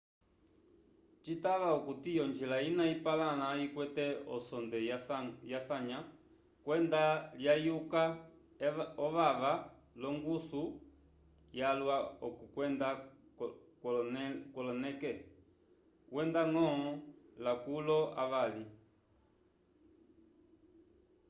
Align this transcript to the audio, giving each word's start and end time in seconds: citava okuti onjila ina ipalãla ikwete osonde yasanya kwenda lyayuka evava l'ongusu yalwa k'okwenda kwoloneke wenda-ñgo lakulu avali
citava 1.23 1.67
okuti 1.77 2.11
onjila 2.23 2.57
ina 2.69 2.83
ipalãla 2.95 3.47
ikwete 3.65 4.05
osonde 4.35 4.77
yasanya 5.53 5.99
kwenda 6.63 7.03
lyayuka 7.41 8.01
evava 8.67 9.53
l'ongusu 10.01 10.63
yalwa 11.59 11.97
k'okwenda 12.19 12.87
kwoloneke 14.53 15.11
wenda-ñgo 16.15 16.67
lakulu 17.43 17.97
avali 18.23 18.65